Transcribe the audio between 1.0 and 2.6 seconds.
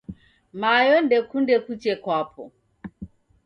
ndekunde kuche kwapo.